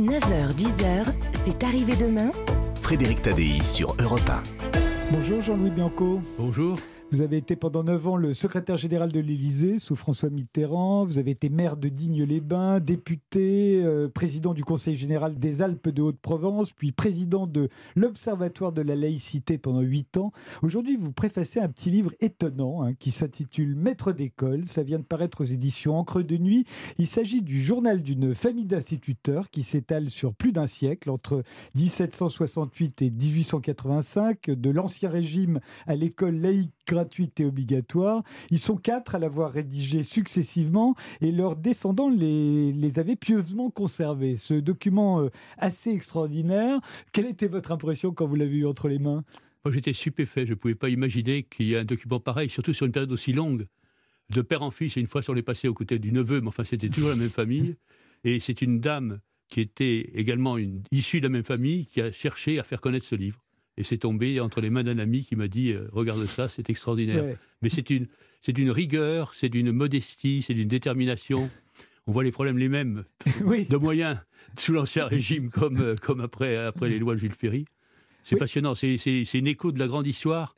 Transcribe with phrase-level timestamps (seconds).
[0.00, 1.06] 9h-10h,
[1.42, 2.30] c'est arrivé demain.
[2.82, 4.42] Frédéric Tadei sur Europe 1.
[5.10, 6.20] Bonjour Jean-Louis Bianco.
[6.38, 6.78] Bonjour.
[7.10, 11.06] Vous avez été pendant 9 ans le secrétaire général de l'Élysée sous François Mitterrand.
[11.06, 16.02] Vous avez été maire de Digne-les-Bains, député, euh, président du Conseil général des Alpes de
[16.02, 20.32] Haute-Provence, puis président de l'Observatoire de la laïcité pendant 8 ans.
[20.60, 24.66] Aujourd'hui, vous préfacez un petit livre étonnant hein, qui s'intitule Maître d'école.
[24.66, 26.66] Ça vient de paraître aux éditions Encre de Nuit.
[26.98, 31.42] Il s'agit du journal d'une famille d'instituteurs qui s'étale sur plus d'un siècle, entre
[31.74, 38.24] 1768 et 1885, de l'Ancien Régime à l'école laïque gratuite et obligatoire.
[38.50, 44.36] Ils sont quatre à l'avoir rédigé successivement et leurs descendants les, les avaient pieusement conservés.
[44.36, 45.28] Ce document euh,
[45.58, 46.80] assez extraordinaire,
[47.12, 49.22] quelle était votre impression quand vous l'avez eu entre les mains?
[49.64, 52.72] Moi j'étais stupéfait, je ne pouvais pas imaginer qu'il y ait un document pareil, surtout
[52.72, 53.66] sur une période aussi longue.
[54.30, 56.48] De père en fils, et une fois sur les passés aux côtés du neveu, mais
[56.48, 57.74] enfin c'était toujours la même famille.
[58.24, 60.56] Et c'est une dame qui était également
[60.90, 63.47] issue de la même famille qui a cherché à faire connaître ce livre
[63.78, 66.68] et c'est tombé entre les mains d'un ami qui m'a dit euh, regarde ça, c'est
[66.68, 67.36] extraordinaire.
[67.62, 68.08] Mais c'est une,
[68.40, 71.48] c'est d'une rigueur, c'est d'une modestie, c'est d'une détermination.
[72.08, 74.18] On voit les problèmes les mêmes de moyens
[74.58, 77.66] sous l'ancien régime comme, euh, comme après, après les lois de Jules Ferry.
[78.24, 78.96] C'est passionnant, c'est,
[79.34, 80.54] une écho de la grande histoire,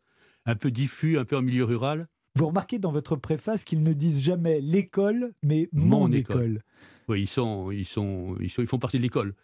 [0.46, 2.08] un peu diffus, un peu en milieu rural.
[2.36, 6.62] Vous remarquez dans votre préface qu'ils ne disent jamais l'école, mais mon, école.
[7.06, 9.34] Oui, ils, sont, ils, sont, ils, sont, ils font partie de l'école.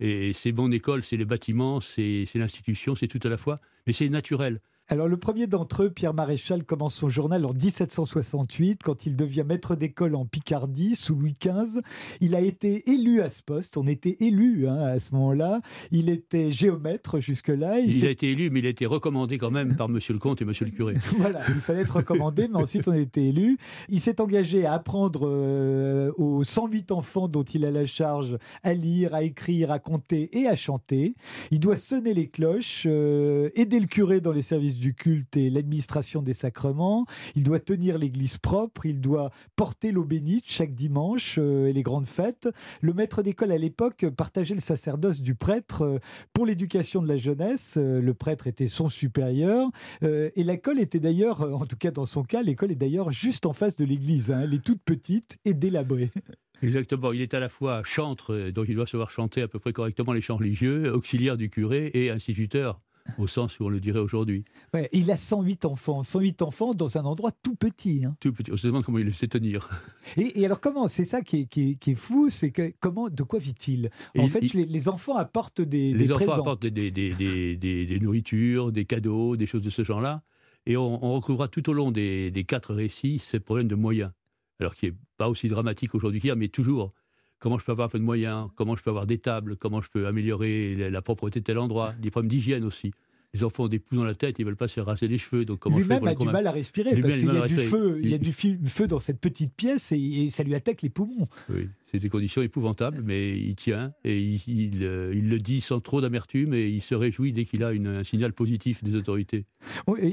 [0.00, 3.92] Et c'est mon école, c'est les bâtiments, c'est l'institution, c'est tout à la fois, mais
[3.92, 4.60] c'est naturel.
[4.90, 9.44] Alors le premier d'entre eux, Pierre Maréchal, commence son journal en 1768 quand il devient
[9.46, 11.82] maître d'école en Picardie sous Louis XV.
[12.22, 15.60] Il a été élu à ce poste, on était élu hein, à ce moment-là.
[15.90, 17.80] Il était géomètre jusque-là.
[17.80, 20.40] Il, a été élu, mais il a été recommandé quand même par Monsieur le comte
[20.40, 20.94] et Monsieur le curé.
[21.18, 23.58] voilà, il fallait être recommandé, mais ensuite on a été élu.
[23.90, 28.72] Il s'est engagé à apprendre euh, aux 108 enfants dont il a la charge à
[28.72, 31.14] lire, à écrire, à compter et à chanter.
[31.50, 35.50] Il doit sonner les cloches, euh, aider le curé dans les services du culte et
[35.50, 37.06] l'administration des sacrements.
[37.34, 41.82] Il doit tenir l'église propre, il doit porter l'eau bénite chaque dimanche euh, et les
[41.82, 42.48] grandes fêtes.
[42.80, 45.98] Le maître d'école à l'époque partageait le sacerdoce du prêtre euh,
[46.32, 47.74] pour l'éducation de la jeunesse.
[47.76, 49.68] Euh, le prêtre était son supérieur
[50.02, 53.52] et l'école était d'ailleurs, en tout cas dans son cas, l'école est d'ailleurs juste en
[53.52, 54.30] face de l'église.
[54.30, 54.40] Hein.
[54.44, 56.10] Elle est toute petite et délabrée.
[56.62, 59.72] Exactement, il est à la fois chantre, donc il doit savoir chanter à peu près
[59.72, 62.80] correctement les chants religieux, auxiliaire du curé et instituteur
[63.16, 64.44] au sens où on le dirait aujourd'hui.
[64.74, 68.04] Ouais, il a 108 enfants, 108 enfants dans un endroit tout petit.
[68.04, 68.16] Hein.
[68.20, 69.68] Tout petit, on se demande comment il le sait tenir.
[70.16, 73.38] Et, alors comment, c'est ça qui est, qui est, fou, c'est que comment, de quoi
[73.38, 73.90] vit-il?
[74.18, 79.36] En fait, les, enfants apportent des, les enfants apportent des, des, des, nourritures, des cadeaux,
[79.36, 80.22] des choses de ce genre-là.
[80.66, 84.12] Et on, on retrouvera tout au long des, quatre récits ce problème de moyens.
[84.60, 86.92] Alors qui n'est pas aussi dramatique aujourd'hui qu'hier, mais toujours
[87.38, 89.82] comment je peux avoir un peu de moyens, comment je peux avoir des tables, comment
[89.82, 92.92] je peux améliorer la propreté de tel endroit, des problèmes d'hygiène aussi.
[93.34, 95.44] Les enfants ont des poux dans la tête, ils veulent pas se raser les cheveux.
[95.44, 98.08] Donc comment Lui-même a du mal à respirer parce qu'il y a du feu, il
[98.08, 101.28] y a du feu dans cette petite pièce et, ça lui attaque les poumons.
[101.50, 106.00] Oui, c'est des conditions épouvantables, mais il tient et il, euh, le dit sans trop
[106.00, 109.46] d'amertume et il se réjouit dès qu'il a un signal positif des autorités.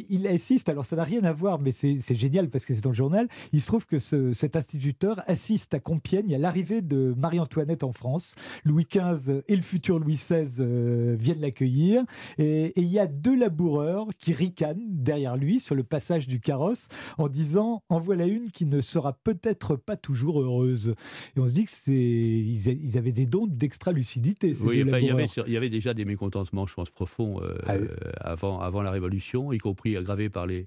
[0.10, 2.92] Il assiste, alors ça n'a rien à voir, mais c'est génial parce que c'est dans
[2.92, 3.28] le journal.
[3.52, 8.36] Il se trouve que cet instituteur assiste à Compiègne à l'arrivée de Marie-Antoinette en France.
[8.64, 12.04] Louis XV et le futur Louis XVI euh, viennent l'accueillir
[12.38, 16.40] et, et il y a deux laboureurs qui ricanent derrière lui sur le passage du
[16.40, 16.88] carrosse
[17.18, 20.96] en disant En voilà une qui ne sera peut-être pas toujours heureuse.
[21.36, 24.56] Et on se dit ils avaient des dons d'extra-lucidité.
[24.62, 27.76] Oui, il, y avait, il y avait déjà des mécontentements, je pense, profonds euh, ah
[28.20, 30.66] avant, avant la Révolution, y compris aggravés par les,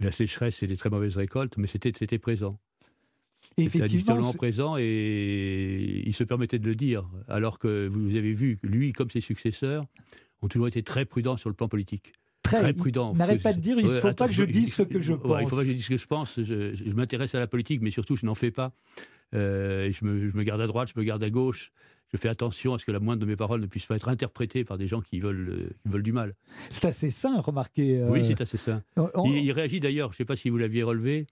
[0.00, 2.50] la sécheresse et les très mauvaises récoltes, mais c'était présent.
[3.58, 8.92] Effectivement, présent et il se permettait de le dire, alors que vous avez vu, lui
[8.92, 9.86] comme ses successeurs,
[10.42, 12.12] ont toujours été très prudents sur le plan politique.
[12.42, 13.14] Très, prudents.
[13.14, 15.38] N'arrête pas de dire, il ne faut pas que je dise ce que je pense.
[15.40, 16.40] il ne faut pas que je dise ce que je pense.
[16.40, 18.72] Je, m'intéresse à la politique, mais surtout, je n'en fais pas.
[19.34, 21.72] Euh, je, me, garde à droite, je me garde à gauche.
[22.12, 24.08] Je fais attention à ce que la moindre de mes paroles ne puisse pas être
[24.08, 26.34] interprétée par des gens qui veulent, euh, qui veulent du mal.
[26.70, 27.98] C'est assez sain, remarquez.
[27.98, 28.82] Euh, oui, c'est assez sain.
[29.24, 31.26] Il, réagit d'ailleurs, je ne sais pas si vous l'aviez relevé,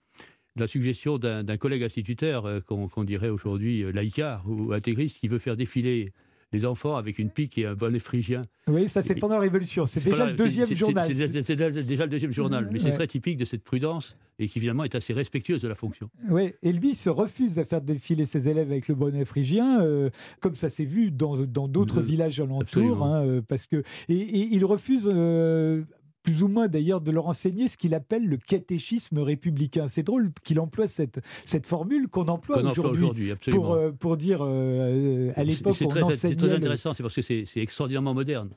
[0.57, 6.13] la suggestion d'un collègue instituteur, qu'on dirait aujourd'hui laïcard ou intégriste, qui veut faire défiler
[6.55, 8.43] les enfants avec une pique et un bonnet phrygien.
[8.67, 9.85] Oui, ça c'est pendant la Révolution.
[9.85, 11.13] C'est déjà le deuxième journal.
[11.13, 14.83] C'est déjà le deuxième journal, mais c'est très typique de cette prudence et qui finalement
[14.83, 16.09] est assez respectueuse de la fonction.
[16.29, 20.09] Oui, et lui se refuse à faire défiler ses élèves avec le bonnet phrygien, euh,
[20.41, 25.03] comme ça s'est vu dans d'autres villages alentours, hein, euh, parce que et, il refuse.
[25.05, 25.83] Euh,
[26.25, 29.87] plus ou moins d'ailleurs de leur enseigner ce qu'il appelle le catéchisme républicain.
[29.87, 35.31] C'est drôle qu'il emploie cette, cette formule qu'on emploie aujourd'hui pour, euh, pour dire euh,
[35.35, 36.15] à l'époque on enseignait...
[36.15, 38.49] C'est très intéressant, c'est parce que c'est extraordinairement moderne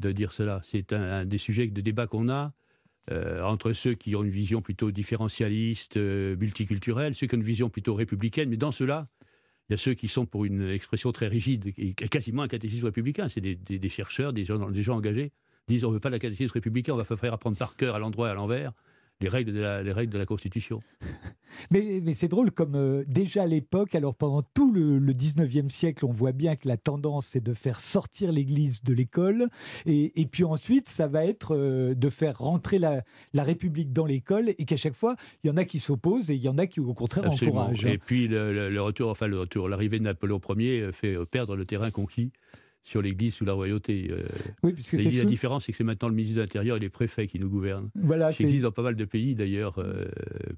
[0.00, 0.62] de dire cela.
[0.64, 2.52] C'est un, des sujets de débat qu'on a.
[3.10, 7.68] Euh, entre ceux qui ont une vision plutôt différentialiste, multiculturelle, ceux qui ont une vision
[7.68, 9.06] plutôt républicaine, mais dans cela,
[9.68, 12.86] il y a ceux qui sont pour une expression très rigide, et quasiment un catéchisme
[12.86, 13.28] républicain.
[13.28, 15.32] C'est des, des, chercheurs, des gens, des gens engagés
[15.68, 17.98] disent on ne veut pas la catéchisme républicain, on va faire apprendre par cœur à
[17.98, 18.72] l'endroit et à l'envers
[19.22, 20.80] les règles de la, les règles de la Constitution.
[21.70, 26.04] mais, mais c'est drôle, comme euh, déjà à l'époque, alors pendant tout le, 19e siècle,
[26.04, 29.48] on voit bien que la tendance c'est de faire sortir l'Église de l'école,
[29.86, 34.06] et, et, puis ensuite, ça va être euh, de faire rentrer la, la République dans
[34.06, 36.58] l'école, et qu'à chaque fois, il y en a qui s'opposent, et il y en
[36.58, 37.84] a qui, au contraire, encouragent.
[37.84, 41.64] Et puis, le, le, retour, enfin, le retour, l'arrivée de Napoléon Ier fait perdre le
[41.64, 42.32] terrain conquis
[42.84, 44.08] sur l'Église sous la royauté.
[44.10, 44.24] Euh,
[44.62, 47.26] oui, puisque La différence, c'est que c'est maintenant le ministre de l'Intérieur et les préfets
[47.26, 47.88] qui nous gouvernent.
[47.94, 49.78] Voilà, ça existe dans pas mal de pays, d'ailleurs.
[49.78, 50.04] Euh,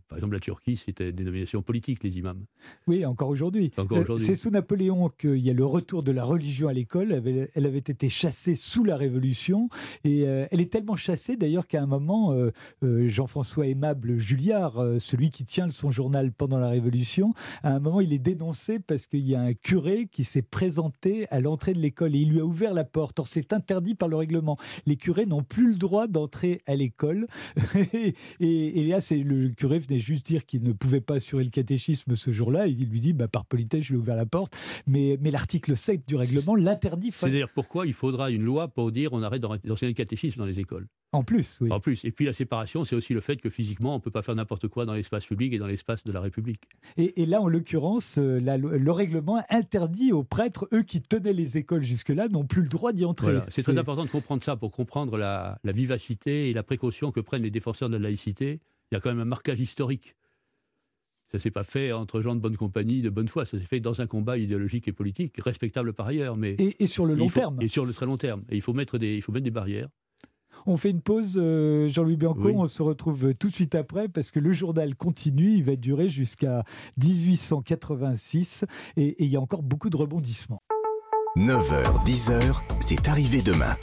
[0.08, 2.44] par exemple, la Turquie, c'était des nominations politiques, les imams.
[2.86, 3.72] Oui, encore aujourd'hui.
[3.78, 7.12] Euh, c'est sous Napoléon qu'il y a le retour de la religion à l'école.
[7.54, 9.68] Elle, avait été chassée sous la Révolution.
[10.04, 12.34] Et elle est tellement chassée, d'ailleurs, qu'à un moment,
[12.82, 18.12] Jean-François Aimable Julliard, celui qui tient son journal pendant la Révolution, à un moment, il
[18.12, 22.13] est dénoncé parce qu'il y a un curé qui s'est présenté à l'entrée de l'école
[22.14, 23.18] et il lui a ouvert la porte.
[23.18, 24.56] Or, c'est interdit par le règlement.
[24.86, 27.26] Les curés n'ont plus le droit d'entrer à l'école.
[28.40, 32.16] et, là, c'est le curé venait juste dire qu'il ne pouvait pas assurer le catéchisme
[32.16, 32.68] ce jour-là.
[32.68, 34.56] Et il lui dit, bah, par politesse, je lui ai ouvert la porte.
[34.86, 37.10] Mais, mais l'article 7 du règlement l'interdit.
[37.12, 40.60] C'est-à-dire pourquoi il faudra une loi pour dire on arrête d'enseigner le catéchisme dans les
[40.60, 40.86] écoles?
[41.14, 41.70] En plus, oui.
[41.70, 42.04] En plus.
[42.04, 44.34] Et puis la séparation, c'est aussi le fait que physiquement, on ne peut pas faire
[44.34, 46.60] n'importe quoi dans l'espace public et dans l'espace de la République.
[46.96, 51.84] Et, là, en l'occurrence, euh, le règlement interdit aux prêtres, eux qui tenaient les écoles
[51.84, 53.38] jusque-là, n'ont plus le droit d'y entrer.
[53.50, 57.42] C'est très important de comprendre ça pour comprendre la, vivacité et la précaution que prennent
[57.42, 58.60] les défenseurs de la laïcité.
[58.90, 60.16] Il y a quand même un marquage historique.
[61.30, 63.44] Ça s'est pas fait entre gens de bonne compagnie, de bonne foi.
[63.44, 66.36] Ça s'est fait dans un combat idéologique et politique, respectable par ailleurs.
[66.36, 67.58] Mais et, sur le long terme.
[67.60, 68.44] Et sur le très long terme.
[68.50, 69.88] Et il faut mettre des, il faut mettre des barrières.
[70.66, 72.50] On fait une pause, euh, Jean-Louis Bianco.
[72.54, 75.54] On se retrouve tout de suite après parce que le journal continue.
[75.54, 76.64] Il va durer jusqu'à
[77.02, 78.64] 1886
[78.96, 80.62] et il y a encore beaucoup de rebondissements.
[81.36, 83.74] 9h, 10h, c'est arrivé demain.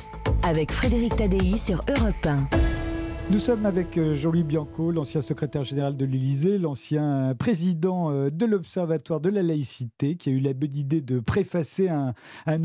[0.44, 2.71] Avec Frédéric Tadei sur Europe 1.
[3.32, 8.46] Nous sommes avec euh, Jean-Louis Bianco, l'ancien secrétaire général de l'Élysée, l'ancien président euh, de
[8.46, 12.14] l'Observatoire de la laïcité, qui a eu la bonne idée de préfacer un,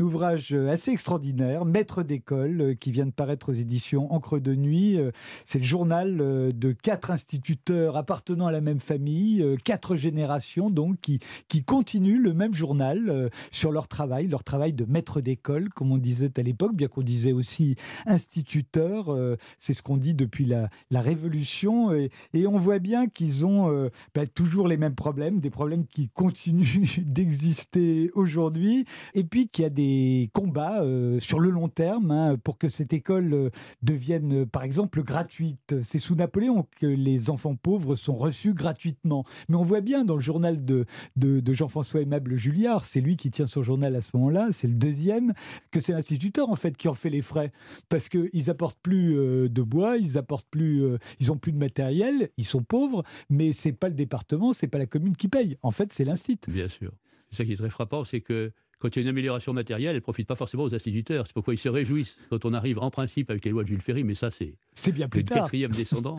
[0.01, 4.99] ouvrage euh, assez extraordinaire, Maître d'école, qui vient de paraître aux éditions Encre de Nuit.
[5.45, 11.19] C'est le journal de quatre instituteurs appartenant à la même famille, quatre générations donc, qui,
[11.47, 15.97] qui continuent le même journal sur leur travail, leur travail de maître d'école, comme on
[15.97, 17.75] disait à l'époque, bien qu'on disait aussi
[18.05, 19.17] instituteur.
[19.59, 20.56] C'est ce qu'on dit depuis la
[20.89, 21.93] la, Révolution.
[21.93, 26.09] Et, on voit bien qu'ils ont euh, bah, toujours les mêmes problèmes, des problèmes qui
[26.13, 28.85] continuent d'exister aujourd'hui.
[29.13, 32.69] Et puis qu'il y a des combats euh, sur le long terme hein, pour que
[32.69, 33.49] cette école euh,
[33.81, 35.75] devienne, par exemple, gratuite.
[35.81, 39.25] C'est sous Napoléon que les enfants pauvres sont reçus gratuitement.
[39.49, 43.31] Mais on voit bien dans le journal de, de, Jean-François Aimable Julliard, c'est lui qui
[43.31, 45.33] tient son journal à ce moment-là, c'est le deuxième,
[45.71, 47.51] que c'est l'instituteur en fait qui en fait les frais.
[47.89, 52.29] Parce qu'ils apportent plus de bois, ils apportent plus, euh, ils ont plus de matériel,
[52.37, 55.57] ils sont pauvres, mais c'est pas le département, c'est pas la commune qui paye.
[55.61, 56.39] En fait, c'est l'instit.
[56.47, 56.91] Bien sûr.
[57.29, 59.91] C'est ça qui est très frappant, c'est que quand il y a une amélioration matérielle,
[59.91, 61.25] elle ne profite pas forcément aux instituteurs.
[61.25, 63.81] C'est pourquoi ils se réjouissent quand on arrive en principe avec les lois de Jules
[63.81, 66.15] Ferry, mais ça c'est c'est bien plus le quatrième descendant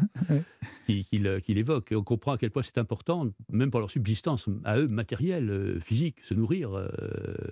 [0.87, 1.93] qui, qui, l'évoque.
[1.93, 5.51] Et on comprend à quel point c'est important, même pour leur subsistance à eux, matérielle,
[5.51, 6.89] euh, physique, se nourrir, euh,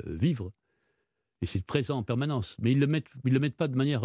[0.06, 0.52] vivre.
[1.40, 2.56] Et c'est présent en permanence.
[2.61, 4.02] Mais ils ne le, mettent, ils le mettent pas de manière,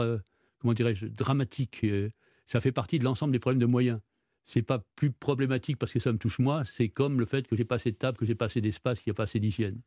[0.59, 1.85] comment dirais-je, dramatique
[2.51, 3.99] ça fait partie de l'ensemble des problèmes de moyens.
[4.43, 7.55] C'est pas plus problématique parce que ça me touche moi, c'est comme le fait que
[7.55, 9.39] j'ai pas assez de table, que j'ai pas assez d'espace, qu'il n'y a pas assez
[9.39, 9.79] d'hygiène.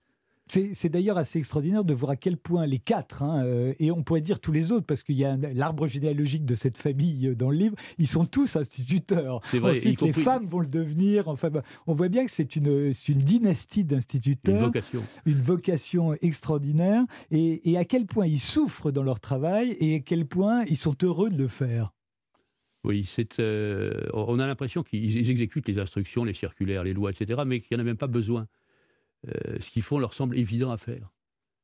[0.47, 4.03] C'est d'ailleurs assez extraordinaire de voir à quel point les quatre, hein, euh, et on
[4.03, 7.35] pourrait dire tous les autres, parce qu'il y a l'arbre généalogique de cette famille euh,
[7.35, 9.41] dans le livre, ils sont tous instituteurs.
[9.55, 11.29] Vrai, Ensuite, les femmes vont le devenir.
[11.29, 14.55] Enfin, bah, on voit bien que c'est une, une dynastie d'instituteurs.
[14.55, 15.03] Une vocation.
[15.25, 17.05] Une vocation extraordinaire.
[17.31, 20.79] Et, et à quel point ils souffrent dans leur travail et à quel point ils
[20.79, 21.95] sont heureux de le faire.
[22.85, 23.09] Oui,
[23.41, 27.75] euh, on a l'impression qu'ils exécutent les instructions, les circulaires, les lois, etc., mais qu'il
[27.75, 28.47] n'y en a même pas besoin.
[29.27, 31.11] Euh, ce qu'ils font leur semble évident à faire.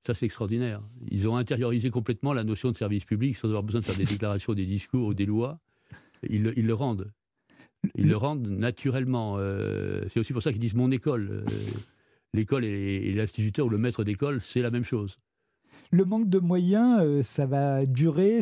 [0.07, 0.81] Ça, c'est extraordinaire.
[1.11, 4.07] Ils ont intériorisé complètement la notion de service public sans avoir besoin de faire des
[4.07, 5.61] déclarations, des discours ou des lois.
[6.27, 7.13] Ils, le rendent.
[7.97, 9.37] Ils le rendent naturellement.
[9.39, 11.45] Euh, c'est aussi pour ça qu'ils disent mon école.
[12.33, 15.19] L'école et l'instituteur ou le maître d'école, c'est la même chose.
[15.91, 18.41] Le manque de moyens, ça va durer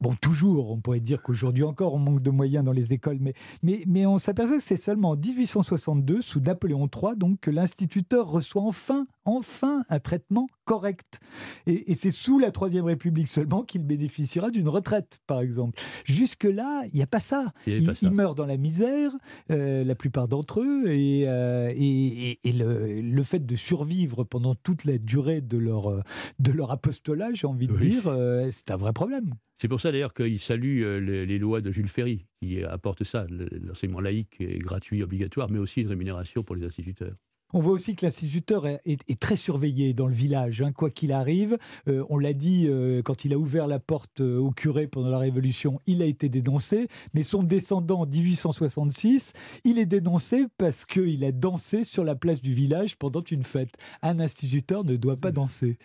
[0.00, 3.18] Bon, toujours, on pourrait dire qu'aujourd'hui encore, on manque de moyens dans les écoles,
[3.62, 8.62] mais, on s'aperçoit que c'est seulement en 1862, sous Napoléon III, donc, que l'instituteur reçoit
[8.62, 11.20] enfin, enfin un traitement correct.
[11.66, 15.78] Et, c'est sous la Troisième République seulement qu'il bénéficiera d'une retraite, par exemple.
[16.04, 17.52] Jusque-là, il n'y a pas ça.
[17.66, 19.12] Ils meurent dans la misère,
[19.50, 24.54] euh, la plupart d'entre eux, et, euh, et, et le, le, fait de survivre pendant
[24.54, 26.02] toute la durée de leur,
[26.38, 29.34] de leur apostolat, j'ai envie de dire, euh, c'est un vrai problème.
[29.56, 33.26] C'est pour ça d'ailleurs qu'il salue les, les, lois de Jules Ferry, qui apportent ça,
[33.28, 37.14] l'enseignement laïque est gratuit, obligatoire, mais aussi une rémunération pour les instituteurs.
[37.54, 41.56] On voit aussi que l'instituteur est, très surveillé dans le village, hein, quoi qu'il arrive.
[41.88, 45.08] Euh, on l'a dit, euh, quand il a ouvert la porte euh, au curé pendant
[45.08, 46.88] la Révolution, il a été dénoncé.
[47.14, 49.32] Mais son descendant, en 1866,
[49.64, 53.76] il est dénoncé parce qu'il a dansé sur la place du village pendant une fête.
[54.02, 55.78] Un instituteur ne doit pas danser.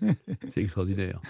[0.54, 1.20] C'est extraordinaire.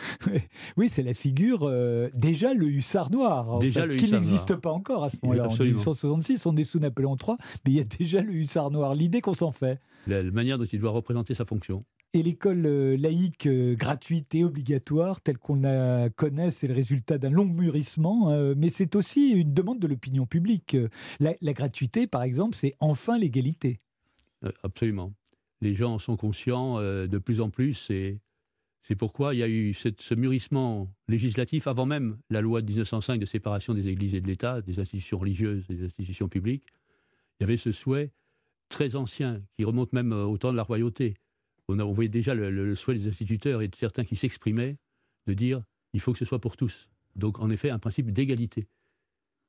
[0.77, 1.71] oui, c'est la figure,
[2.15, 5.49] déjà le hussard noir, déjà qui n'existe pas encore à ce moment-là.
[5.49, 8.95] En 1866, on est sous Napoléon III, mais il y a déjà le hussard noir.
[8.95, 11.85] L'idée qu'on s'en fait la, manière dont il doit représenter sa fonction.
[12.13, 17.19] Et l'école euh, laïque euh, gratuite et obligatoire, telle qu'on la connaît, c'est le résultat
[17.19, 20.77] d'un long mûrissement, euh, mais c'est aussi une demande de l'opinion publique.
[21.21, 23.81] La, gratuité, par exemple, c'est enfin l'égalité.
[24.65, 25.13] absolument.
[25.61, 28.19] Les gens sont conscients de plus en plus et
[28.83, 33.21] c'est pourquoi il y a eu ce mûrissement législatif avant même la loi de 1905
[33.21, 36.65] de séparation des églises et de l'État, des institutions religieuses et des institutions publiques.
[37.39, 38.11] Il y avait ce souhait
[38.71, 41.15] très ancien, qui remonte même euh, au temps de la royauté.
[41.69, 44.79] On, a, voyait déjà le, souhait des instituteurs et de certains qui s'exprimaient
[45.27, 45.63] de dire
[45.93, 46.89] il faut que ce soit pour tous.
[47.15, 48.67] Donc en effet, un principe d'égalité.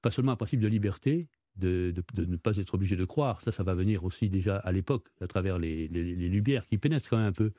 [0.02, 3.42] Pas seulement un principe de liberté, de, ne pas être obligé de croire.
[3.42, 7.10] Ça, ça va venir aussi déjà à l'époque, à travers les, les, Lumières, qui pénètrent
[7.10, 7.52] quand même un peu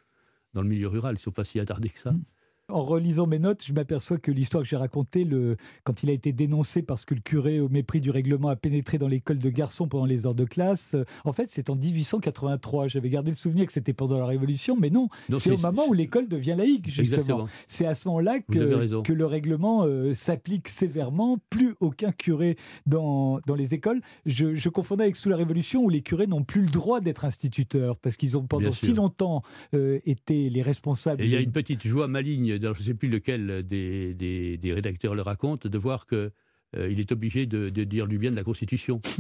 [0.53, 1.15] dans le milieu rural.
[1.15, 2.13] Ils ne sont pas si attardés que ça.
[2.13, 2.23] Mmh
[2.73, 6.13] en relisant mes notes, je m'aperçois que l'histoire que j'ai racontée, le, quand il a
[6.13, 9.51] été dénoncé parce que le curé, au mépris du règlement, a pénétré dans l'école de
[9.51, 12.89] garçons pendant les heures de classe, euh, en fait, c'est en 1883.
[12.89, 15.93] J'avais gardé le souvenir que c'était pendant la Révolution, mais non, c'est au moment où
[15.93, 17.47] l'école devient laïque, justement.
[17.67, 21.39] C'est à ce moment-là que, que le règlement euh, s'applique sévèrement.
[21.51, 24.01] Plus aucun curé dans, dans les écoles.
[24.27, 27.99] Je, confondais avec sous la Révolution où les curés n'ont plus le droit d'être instituteurs
[27.99, 29.43] parce qu'ils ont pendant si longtemps
[29.75, 31.21] euh, été les responsables.
[31.21, 34.73] Et il y a une petite joie maligne je ne sais plus lequel des, des,
[34.73, 36.31] rédacteurs le raconte, de voir qu'il
[36.77, 39.01] euh, il est obligé de, dire du bien de la Constitution.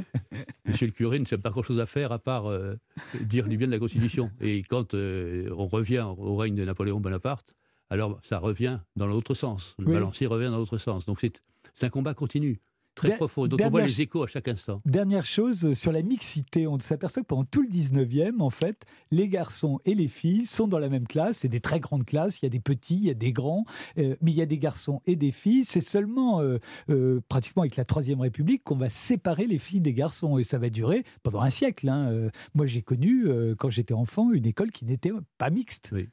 [0.64, 2.76] Monsieur le curé ne sait pas grand-chose à faire à part euh,
[3.20, 4.30] dire du bien de la Constitution.
[4.40, 7.56] Et quand euh, on revient au règne de Napoléon Bonaparte,
[7.90, 9.74] alors ça revient dans l'autre sens.
[9.78, 11.06] Le balancier revient dans l'autre sens.
[11.06, 12.60] Donc c'est un combat continu
[12.98, 13.46] très profond.
[13.46, 14.78] Donc on voit les échos à chaque instant.
[14.84, 19.28] Dernière chose, sur la mixité, on s'aperçoit que pendant tout le 19e, en fait, les
[19.28, 21.38] garçons et les filles sont dans la même classe.
[21.38, 22.40] C'est des très grandes classes.
[22.40, 23.64] Il y a des petits, il y a des grands,
[23.98, 25.64] euh, mais il y a des garçons et des filles.
[25.64, 26.58] C'est seulement, euh,
[26.90, 30.38] euh, pratiquement avec la Troisième République, qu'on va séparer les filles des garçons.
[30.38, 31.88] Et ça va durer pendant un siècle.
[31.88, 32.30] Hein.
[32.54, 33.26] moi, j'ai connu,
[33.58, 35.90] quand j'étais enfant, une école qui n'était pas mixte.
[35.92, 36.08] Oui.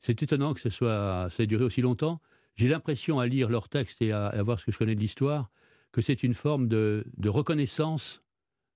[0.00, 2.20] C'est étonnant que ce soit, ça ait duré aussi longtemps.
[2.56, 5.50] J'ai l'impression, à lire leurs textes et à voir ce que je connais de l'histoire,
[5.94, 8.20] que c'est une forme de, reconnaissance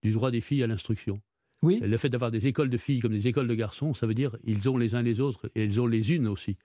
[0.04, 1.20] du droit des filles à l'instruction.
[1.62, 1.80] Oui.
[1.80, 4.36] Le fait d'avoir des écoles de filles comme des écoles de garçons, ça veut dire
[4.44, 6.56] ils ont les uns les autres et elles ont les unes aussi,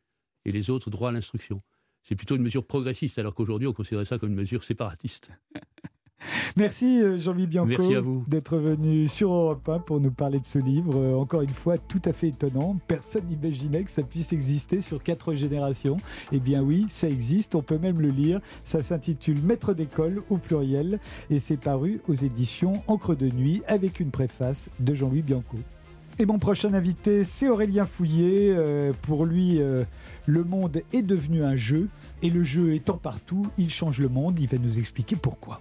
[0.46, 1.58] et les autres droit à l'instruction.
[2.04, 5.30] C'est plutôt une mesure progressiste, alors qu'aujourd'hui on considérait ça comme une mesure séparatiste.
[6.58, 10.98] Merci euh, Jean-Louis Bianco d'être venu sur Europe 1 pour nous parler de ce livre.
[10.98, 12.78] Euh, encore une fois, tout à fait étonnant.
[12.88, 15.98] Personne n'imaginait que ça puisse exister sur quatre générations.
[16.32, 17.56] Eh bien oui, ça existe.
[17.56, 18.40] On peut même le lire.
[18.64, 21.00] Ça s'intitule Maître d'école au pluriel
[21.30, 25.58] et c'est paru aux éditions Encre de Nuit avec une préface de Jean-Louis Bianco.
[26.20, 28.54] Et mon prochain invité, c'est Aurélien Fouillé.
[28.56, 29.60] Euh, pour lui,
[30.28, 31.90] le monde est devenu un jeu.
[32.22, 34.40] Et le jeu étant partout, il change le monde.
[34.40, 35.60] Il va nous expliquer pourquoi.